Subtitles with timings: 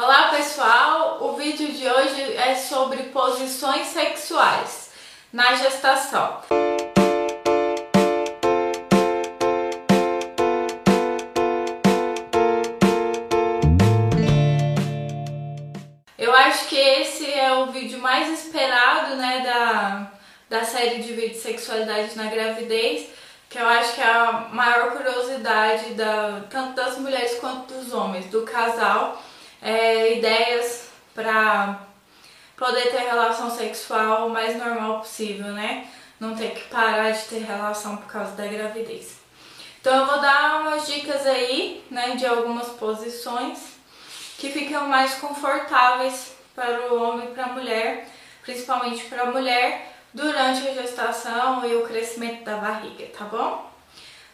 [0.00, 4.92] Olá pessoal, o vídeo de hoje é sobre posições sexuais
[5.32, 6.40] na gestação.
[16.16, 20.12] Eu acho que esse é o vídeo mais esperado né, da,
[20.48, 23.08] da série de vídeos sexualidade na gravidez,
[23.50, 28.26] que eu acho que é a maior curiosidade da, tanto das mulheres quanto dos homens,
[28.26, 29.20] do casal
[29.62, 31.80] é, ideias para
[32.56, 35.86] poder ter relação sexual o mais normal possível, né?
[36.18, 39.18] Não ter que parar de ter relação por causa da gravidez.
[39.80, 43.78] Então eu vou dar umas dicas aí, né, de algumas posições
[44.36, 48.08] que ficam mais confortáveis para o homem e para a mulher,
[48.42, 53.70] principalmente para a mulher, durante a gestação e o crescimento da barriga, tá bom?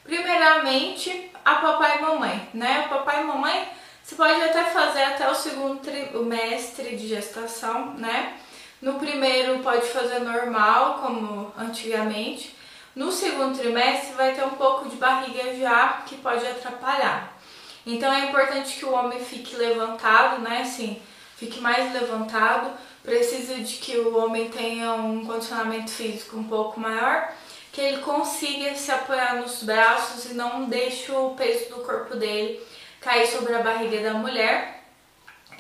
[0.03, 2.87] Primeiramente, a papai e mamãe, né?
[2.89, 3.69] Papai e mamãe
[4.05, 8.35] você pode até fazer até o segundo trimestre de gestação, né?
[8.83, 12.55] No primeiro pode fazer normal, como antigamente.
[12.95, 17.34] No segundo trimestre vai ter um pouco de barriga já que pode atrapalhar.
[17.87, 20.61] Então é importante que o homem fique levantado, né?
[20.61, 21.00] Assim,
[21.39, 22.73] fique mais levantado.
[23.03, 27.33] Precisa de que o homem tenha um condicionamento físico um pouco maior,
[27.73, 32.61] que ele consiga se apoiar nos braços e não deixe o peso do corpo dele
[33.05, 34.83] cair sobre a barriga da mulher.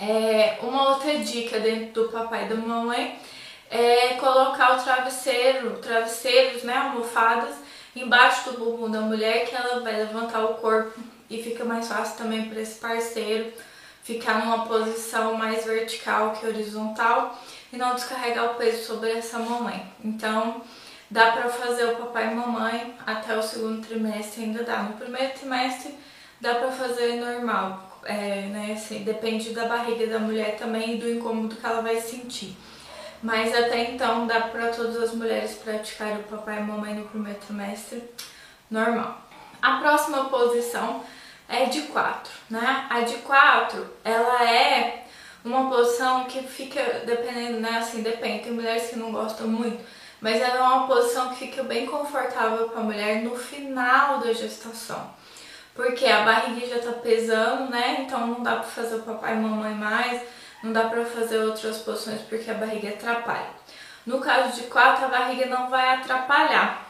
[0.00, 3.20] É, uma outra dica dentro do papai e da mamãe
[3.70, 7.54] é colocar o travesseiro, travesseiros, né, almofadas,
[7.94, 12.16] embaixo do bumbum da mulher, que ela vai levantar o corpo e fica mais fácil
[12.16, 13.52] também para esse parceiro
[14.02, 17.38] ficar numa posição mais vertical que horizontal
[17.72, 19.86] e não descarregar o peso sobre essa mamãe.
[20.04, 20.62] Então,
[21.10, 24.82] dá para fazer o papai e mamãe até o segundo trimestre, ainda dá.
[24.82, 25.94] No primeiro trimestre,
[26.40, 31.10] dá pra fazer normal, é, né, assim, depende da barriga da mulher também e do
[31.10, 32.56] incômodo que ela vai sentir.
[33.22, 37.38] Mas até então dá para todas as mulheres praticarem o papai e mamãe no primeiro
[37.40, 38.02] trimestre
[38.70, 39.22] normal.
[39.62, 41.02] A próxima posição
[41.48, 42.86] é de quatro, né?
[42.90, 45.06] A de quatro, ela é
[45.42, 47.78] uma posição que fica dependendo, né?
[47.78, 48.44] Assim, depende.
[48.44, 49.82] Tem mulheres que não gostam muito,
[50.20, 54.34] mas ela é uma posição que fica bem confortável para a mulher no final da
[54.34, 55.14] gestação
[55.74, 58.02] porque a barriga já tá pesando, né?
[58.02, 60.22] Então não dá pra fazer o papai e mamãe mais,
[60.62, 63.50] não dá pra fazer outras posições porque a barriga atrapalha.
[64.06, 66.86] No caso de quatro, a barriga não vai atrapalhar.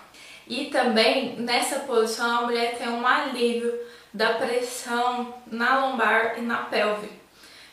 [0.46, 3.72] E também, nessa posição, a mulher tem um alívio
[4.12, 7.10] da pressão na lombar e na pelve.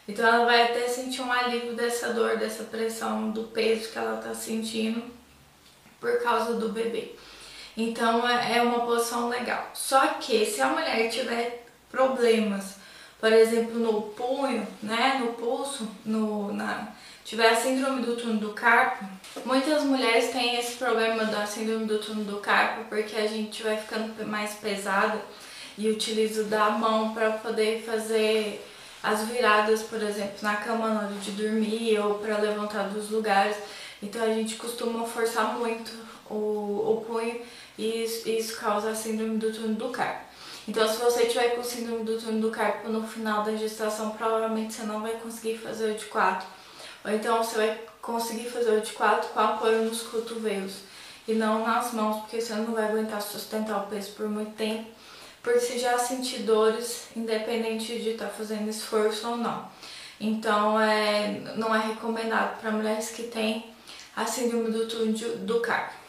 [0.07, 4.17] Então ela vai até sentir um alívio dessa dor, dessa pressão, do peso que ela
[4.17, 5.03] tá sentindo
[5.99, 7.15] por causa do bebê.
[7.75, 9.69] Então é, é uma posição legal.
[9.73, 12.75] Só que se a mulher tiver problemas,
[13.19, 16.87] por exemplo, no punho, né, no pulso, no, na,
[17.23, 19.05] tiver a síndrome do túnel do carpo,
[19.45, 23.77] muitas mulheres têm esse problema da síndrome do túnel do carpo porque a gente vai
[23.77, 25.21] ficando mais pesada
[25.77, 28.67] e utiliza da mão para poder fazer
[29.03, 33.55] as viradas, por exemplo, na cama na hora de dormir ou para levantar dos lugares.
[34.01, 35.91] Então a gente costuma forçar muito
[36.29, 37.41] o, o punho
[37.81, 40.25] e isso, causa a síndrome do túnel do carpo.
[40.67, 44.73] Então, se você tiver com síndrome do túnel do carpo no final da gestação, provavelmente
[44.73, 46.47] você não vai conseguir fazer o de 4.
[47.03, 50.73] Ou então você vai conseguir fazer o de 4 com apoio nos cotovelos
[51.27, 54.87] e não nas mãos, porque você não vai aguentar sustentar o peso por muito tempo,
[55.41, 59.67] por se já sentir dores, independente de estar tá fazendo esforço ou não.
[60.19, 63.73] Então, é, não é recomendado para mulheres que têm
[64.15, 66.00] a síndrome do túnel do carpo.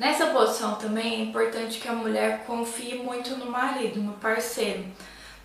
[0.00, 4.82] Nessa posição também é importante que a mulher confie muito no marido, no parceiro,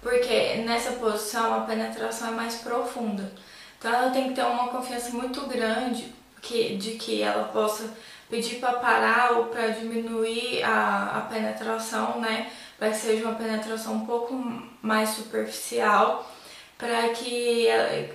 [0.02, 3.30] porque nessa posição a penetração é mais profunda.
[3.78, 7.94] Então ela tem que ter uma confiança muito grande que, de que ela possa
[8.30, 12.50] pedir para parar ou para diminuir a, a penetração, né?
[12.80, 14.34] Para que seja uma penetração um pouco
[14.82, 16.32] mais superficial,
[16.78, 17.68] para que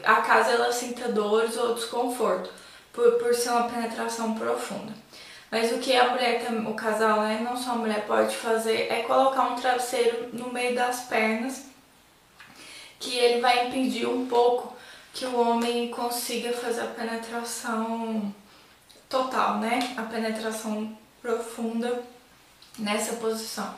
[0.02, 2.50] a casa ela sinta dores ou desconforto,
[2.94, 4.94] por, por ser uma penetração profunda.
[5.50, 9.02] Mas o que a mulher, o casal, né, não só a mulher pode fazer é
[9.02, 11.64] colocar um travesseiro no meio das pernas,
[13.00, 14.76] que ele vai impedir um pouco
[15.12, 18.32] que o homem consiga fazer a penetração
[19.08, 19.94] total, né?
[19.96, 22.00] A penetração profunda
[22.78, 23.74] nessa posição.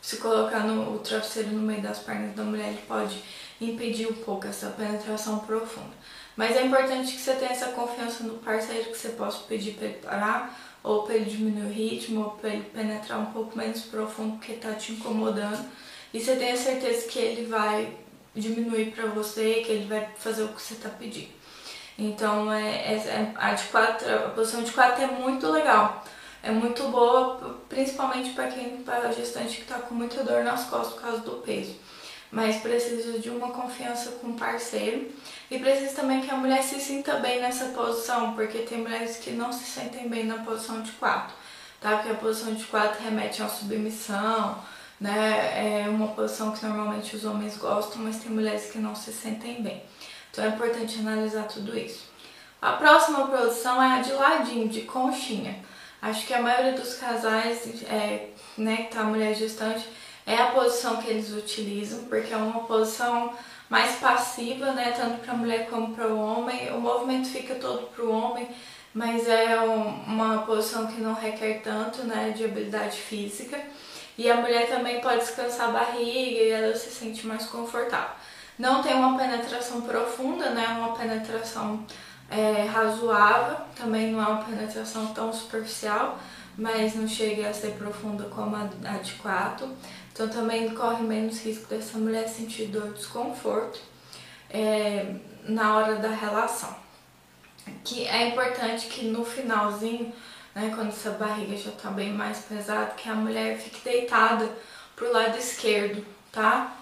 [0.00, 3.20] Se colocar no, o travesseiro no meio das pernas da mulher, ele pode
[3.60, 5.96] impedir um pouco essa penetração profunda.
[6.36, 9.86] Mas é importante que você tenha essa confiança no parceiro, que você possa pedir para
[9.86, 13.82] ele parar ou para ele diminuir o ritmo, ou para ele penetrar um pouco menos
[13.82, 15.68] profundo porque está te incomodando.
[16.14, 17.92] E você tenha certeza que ele vai
[18.32, 21.34] diminuir para você, que ele vai fazer o que você está pedindo.
[21.98, 26.04] Então é, é, a, de quatro, a posição de quatro é muito legal.
[26.40, 30.92] É muito boa, principalmente para quem para gestante que está com muita dor nas costas
[30.94, 31.74] por causa do peso.
[32.30, 35.10] Mas precisa de uma confiança com o parceiro
[35.50, 39.30] e precisa também que a mulher se sinta bem nessa posição, porque tem mulheres que
[39.30, 41.34] não se sentem bem na posição de quatro,
[41.80, 41.96] tá?
[41.96, 44.58] Porque a posição de quatro remete à submissão,
[45.00, 45.84] né?
[45.84, 49.62] É uma posição que normalmente os homens gostam, mas tem mulheres que não se sentem
[49.62, 49.82] bem.
[50.30, 52.10] Então é importante analisar tudo isso.
[52.60, 55.56] A próxima posição é a de ladinho, de conchinha.
[56.02, 59.88] Acho que a maioria dos casais, é, né, que tá a mulher gestante,
[60.26, 63.32] é a posição que eles utilizam, porque é uma posição
[63.70, 66.72] mais passiva, né, tanto para a mulher como para o homem.
[66.72, 68.48] O movimento fica todo para o homem,
[68.92, 73.58] mas é uma posição que não requer tanto, né, de habilidade física.
[74.18, 78.16] E a mulher também pode descansar a barriga e ela se sente mais confortável.
[78.58, 81.84] Não tem uma penetração profunda, né, uma penetração
[82.30, 86.18] é, razoável, também não é uma penetração tão superficial,
[86.56, 89.68] mas não chega a ser profunda como a, de 4.
[90.16, 93.78] Então também corre menos risco dessa mulher sentir dor, desconforto
[94.48, 95.14] é,
[95.44, 96.74] na hora da relação.
[97.84, 100.10] Que é importante que no finalzinho,
[100.54, 104.50] né, quando essa barriga já tá bem mais pesada, que a mulher fique deitada
[104.96, 106.02] pro lado esquerdo,
[106.32, 106.74] tá?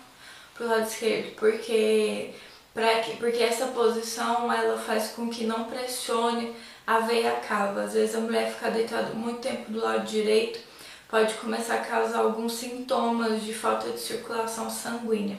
[0.55, 2.35] Pro lado esquerdo, porque,
[2.73, 6.55] pra que, porque essa posição ela faz com que não pressione
[6.87, 7.83] a veia cava.
[7.83, 10.61] Às vezes a mulher fica deitada muito tempo do lado direito
[11.09, 15.39] pode começar a causar alguns sintomas de falta de circulação sanguínea.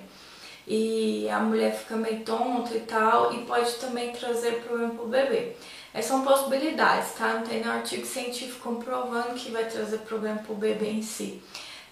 [0.68, 5.08] E a mulher fica meio tonta e tal, e pode também trazer problema para o
[5.08, 5.56] bebê.
[5.94, 7.36] Essas são possibilidades, tá?
[7.36, 11.42] Não tem nenhum artigo científico comprovando que vai trazer problema para o bebê em si.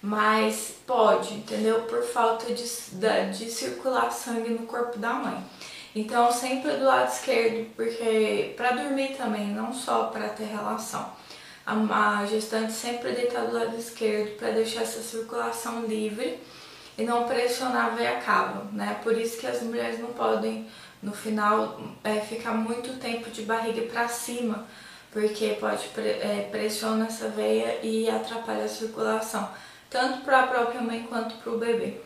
[0.01, 1.83] Mas pode, entendeu?
[1.83, 5.41] Por falta de, de circular sangue no corpo da mãe.
[5.95, 11.22] Então, sempre do lado esquerdo, porque para dormir também, não só para ter relação
[11.65, 16.39] a, gestante sempre deitar do lado esquerdo para deixar essa circulação livre
[16.97, 18.99] e não pressionar a veia cava, né?
[19.03, 20.67] Por isso que as mulheres não podem,
[21.01, 24.65] no final, é, ficar muito tempo de barriga para cima,
[25.11, 29.49] porque pode é, pressionar essa veia e atrapalha a circulação,
[29.89, 32.01] tanto para a própria mãe quanto para o bebê,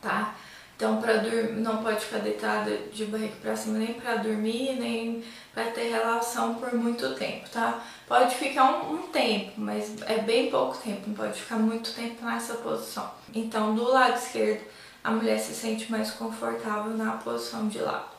[0.00, 0.34] tá?
[0.78, 1.22] Então, para
[1.56, 6.54] não pode ficar deitada de barriga para cima nem para dormir, nem para ter relação
[6.54, 7.84] por muito tempo, tá?
[8.06, 12.24] Pode ficar um, um, tempo, mas é bem pouco tempo, não pode ficar muito tempo
[12.24, 13.10] nessa posição.
[13.34, 14.64] Então, do lado esquerdo,
[15.02, 18.10] a mulher se sente mais confortável na posição de lado.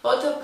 [0.00, 0.38] Outra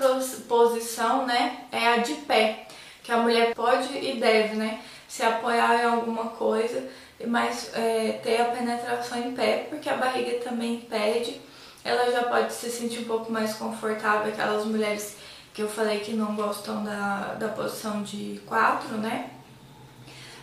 [0.45, 2.67] posição, né, é a de pé,
[3.01, 6.85] que a mulher pode e deve, né, se apoiar em alguma coisa
[7.27, 11.41] mas é, ter a penetração em pé, porque a barriga também impede.
[11.83, 15.17] Ela já pode se sentir um pouco mais confortável, aquelas mulheres
[15.53, 19.29] que eu falei que não gostam da, da posição de quatro, né?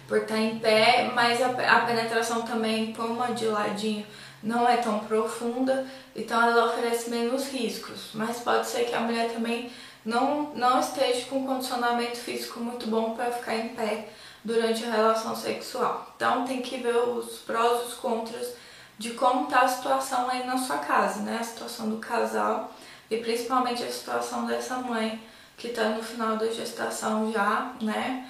[0.08, 4.06] Por estar em pé, mas a, a penetração também, como a de ladinho,
[4.42, 5.86] não é tão profunda,
[6.16, 8.10] então ela oferece menos riscos.
[8.14, 9.70] Mas pode ser que a mulher também
[10.04, 14.08] não, não esteja com um condicionamento físico muito bom para ficar em pé
[14.44, 16.12] durante a relação sexual.
[16.16, 18.54] Então tem que ver os prós e os contras
[18.98, 21.38] de como está a situação aí na sua casa, né?
[21.40, 22.72] A situação do casal
[23.10, 25.20] e principalmente a situação dessa mãe
[25.56, 28.28] que está no final da gestação já, né?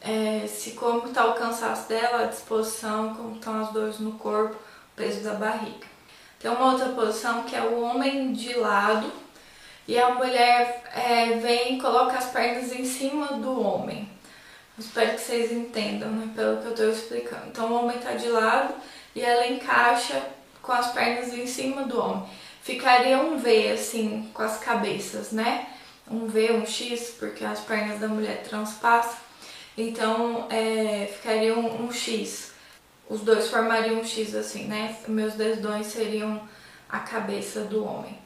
[0.00, 4.56] É, se como está o cansaço dela, a disposição, como estão as dores no corpo,
[4.56, 5.86] o peso da barriga.
[6.40, 9.12] Tem uma outra posição que é o homem de lado
[9.86, 14.11] e a mulher é, vem e coloca as pernas em cima do homem.
[14.78, 17.48] Espero que vocês entendam, né, pelo que eu estou explicando.
[17.48, 18.74] Então o homem está de lado
[19.14, 20.22] e ela encaixa
[20.62, 22.24] com as pernas em cima do homem.
[22.62, 25.66] Ficaria um V assim, com as cabeças, né?
[26.10, 29.16] Um V, um X, porque as pernas da mulher transpassam.
[29.76, 32.52] Então é, ficaria um, um X.
[33.08, 34.96] Os dois formariam um X assim, né?
[35.06, 36.40] Meus dedões seriam
[36.88, 38.16] a cabeça do homem.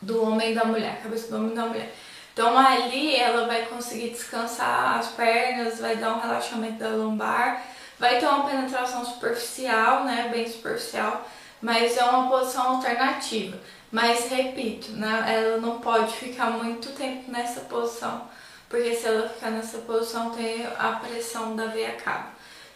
[0.00, 1.94] Do homem e da mulher, a cabeça do homem e da mulher.
[2.32, 7.62] Então ali ela vai conseguir descansar as pernas, vai dar um relaxamento da lombar,
[7.98, 11.28] vai ter uma penetração superficial, né, bem superficial,
[11.60, 13.58] mas é uma posição alternativa.
[13.90, 18.28] Mas repito, né, ela não pode ficar muito tempo nessa posição,
[18.68, 22.30] porque se ela ficar nessa posição tem a pressão da veia cava.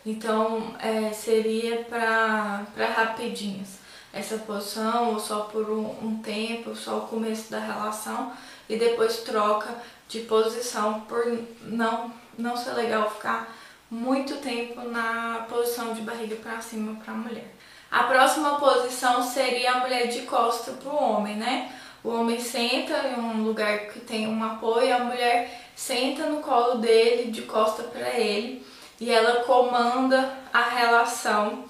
[0.05, 3.86] Então é, seria para rapidinhas
[4.17, 8.33] essa posição, ou só por um, um tempo, só o começo da relação,
[8.69, 9.69] e depois troca
[10.09, 11.25] de posição por
[11.63, 13.55] não, não ser legal ficar
[13.91, 17.55] muito tempo na posição de barriga para cima para a mulher.
[17.91, 21.73] A próxima posição seria a mulher de costa para o homem, né?
[22.03, 26.77] O homem senta em um lugar que tem um apoio, a mulher senta no colo
[26.77, 28.65] dele, de costa para ele,
[29.01, 31.65] e ela comanda a relação,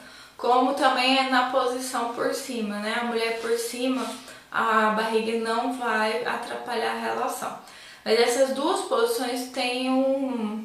[0.47, 2.99] como também é na posição por cima, né?
[3.01, 4.07] A mulher por cima,
[4.51, 7.59] a barriga não vai atrapalhar a relação.
[8.05, 10.65] Mas essas duas posições têm um,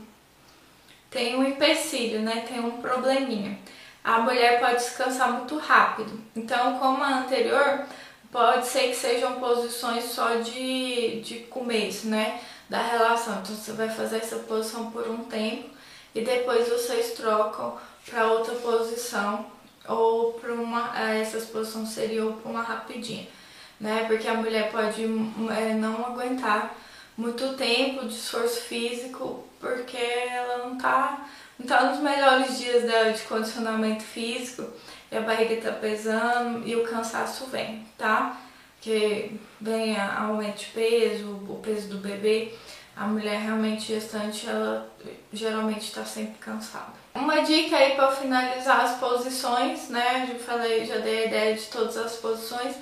[1.10, 2.46] tem um empecilho, né?
[2.48, 3.58] Tem um probleminha.
[4.04, 6.20] A mulher pode descansar muito rápido.
[6.36, 7.86] Então, como a anterior,
[8.32, 12.40] pode ser que sejam posições só de, de começo, né?
[12.70, 13.40] Da relação.
[13.42, 15.70] Então você vai fazer essa posição por um tempo
[16.14, 20.92] e depois vocês trocam para outra posição ou para uma.
[20.96, 23.28] Eh, essas posições seriam para uma rapidinha,
[23.80, 24.06] né?
[24.08, 26.76] Porque a mulher pode é, não aguentar
[27.18, 31.28] muito tempo de esforço físico porque ela não tá,
[31.60, 34.68] não tá nos melhores dias dela de condicionamento físico
[35.12, 38.42] e a barriga tá pesando e o cansaço vem, tá?
[38.82, 42.54] Que vem aumento de peso, o peso do bebê,
[42.96, 44.92] a mulher realmente gestante, ela
[45.32, 46.94] geralmente está sempre cansada.
[47.16, 50.28] Uma dica aí para finalizar as posições, né?
[50.32, 52.76] Já falei, já dei a ideia de todas as posições,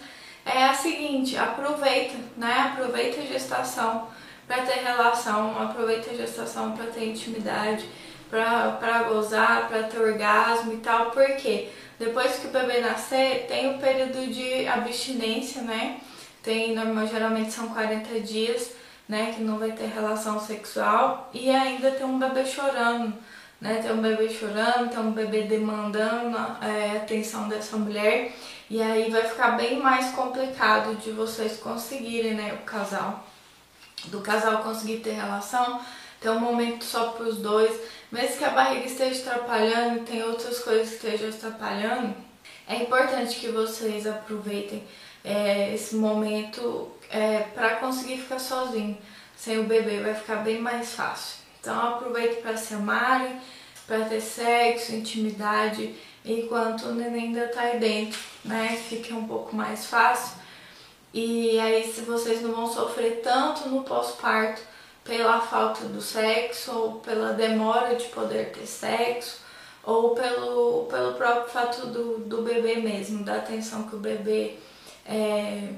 [0.46, 2.72] é a seguinte, aproveita, né?
[2.74, 4.08] Aproveita a gestação
[4.48, 7.86] para ter relação, aproveita a gestação para ter intimidade,
[8.30, 13.80] para gozar, para ter orgasmo e tal, porque depois que o bebê nascer, tem o
[13.80, 16.00] período de abstinência, né?
[16.42, 16.75] Tem,
[17.08, 18.72] geralmente são 40 dias,
[19.10, 23.12] né, que não vai ter relação sexual e ainda tem um bebê chorando,
[23.60, 23.82] né?
[23.82, 28.32] Tem um bebê chorando, tem um bebê demandando é, atenção dessa mulher
[28.70, 33.25] e aí vai ficar bem mais complicado de vocês conseguirem, né, o casal.
[34.06, 35.82] Do casal conseguir ter relação,
[36.22, 40.60] ter um momento só para os dois, mesmo que a barriga esteja atrapalhando tem outras
[40.60, 42.16] coisas que estejam atrapalhando,
[42.68, 44.84] é importante que vocês aproveitem
[45.24, 48.98] é, esse momento é, para conseguir ficar sozinho.
[49.36, 51.40] Sem o bebê vai ficar bem mais fácil.
[51.60, 53.40] Então aproveite para se amarem,
[53.88, 55.96] para ter sexo, intimidade,
[56.26, 58.78] enquanto o neném ainda está aí dentro, né?
[58.88, 60.38] Fique um pouco mais fácil.
[61.14, 64.62] E aí se vocês não vão sofrer tanto no pós-parto
[65.04, 69.40] pela falta do sexo ou pela demora de poder ter sexo
[69.84, 74.58] ou pelo, pelo próprio fato do, do bebê mesmo, da atenção que o bebê
[75.10, 75.70] é,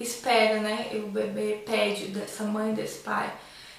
[0.00, 0.88] espera, né?
[0.92, 3.32] E o bebê pede dessa mãe, desse pai.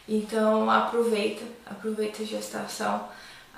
[0.07, 3.10] Então aproveita, aproveita a gestação.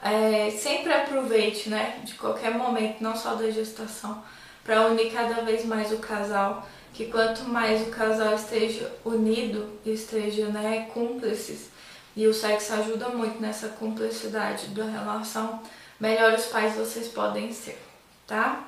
[0.02, 2.00] É, sempre aproveite, né?
[2.04, 4.24] De qualquer momento, não só da gestação,
[4.64, 10.48] para unir cada vez mais o casal que quanto mais o casal esteja unido, esteja
[10.48, 11.70] né, cúmplices,
[12.16, 15.62] e o sexo ajuda muito nessa cumplicidade da relação,
[16.00, 17.82] melhor os pais vocês podem ser,
[18.28, 18.68] tá?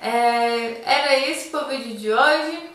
[0.00, 2.68] É, era isso pro vídeo de hoje.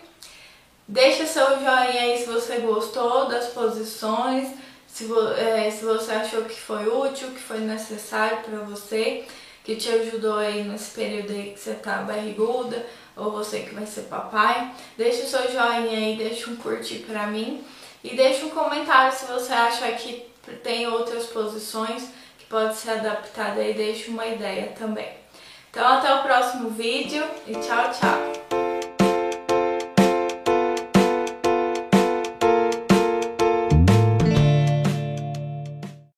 [0.87, 4.49] Deixa seu joinha aí se você gostou das posições,
[4.85, 9.25] se, vo, é, se você achou que foi útil, que foi necessário para você,
[9.63, 13.85] que te ajudou aí nesse período aí que você tá barriguda, ou você que vai
[13.85, 14.71] ser papai.
[14.97, 17.63] Deixa seu joinha aí, deixa um curtir pra mim.
[18.03, 20.25] E deixa um comentário se você acha que
[20.61, 22.03] tem outras posições
[22.37, 25.22] que pode ser adaptada e deixa uma ideia também.
[25.73, 28.62] Então até o próximo vídeo e tchau, tchau!